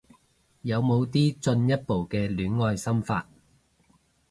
[0.63, 3.27] 有冇啲進一步嘅戀愛心法